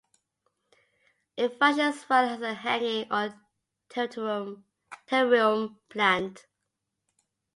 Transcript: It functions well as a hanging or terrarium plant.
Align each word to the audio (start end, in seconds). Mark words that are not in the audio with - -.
It 1.37 1.59
functions 1.59 2.09
well 2.09 2.25
as 2.29 2.41
a 2.41 2.55
hanging 2.55 3.05
or 3.13 3.39
terrarium 3.87 5.75
plant. 5.89 6.47